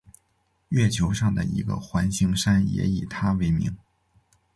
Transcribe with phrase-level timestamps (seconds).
[0.69, 3.77] 月球上的一个环形山也以他为名。